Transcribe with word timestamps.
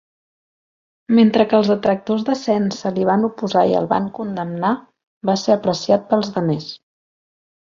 Mentre 1.17 1.43
que 1.51 1.55
els 1.57 1.69
detractors 1.71 2.25
de 2.29 2.37
Sen 2.39 2.65
se 2.77 2.93
li 2.97 3.05
van 3.09 3.27
oposar 3.27 3.65
i 3.73 3.77
el 3.83 3.87
van 3.95 4.09
condemnar, 4.21 4.73
va 5.31 5.37
ser 5.43 5.55
apreciat 5.59 6.09
pels 6.15 6.35
demés. 6.41 6.73